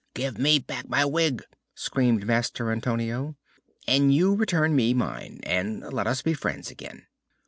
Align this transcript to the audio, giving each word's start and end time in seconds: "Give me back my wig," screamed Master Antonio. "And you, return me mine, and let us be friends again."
"Give 0.15 0.39
me 0.39 0.57
back 0.57 0.89
my 0.89 1.05
wig," 1.05 1.43
screamed 1.75 2.25
Master 2.25 2.71
Antonio. 2.71 3.35
"And 3.87 4.11
you, 4.11 4.33
return 4.33 4.75
me 4.75 4.95
mine, 4.95 5.41
and 5.43 5.83
let 5.93 6.07
us 6.07 6.23
be 6.23 6.33
friends 6.33 6.71
again." 6.71 7.05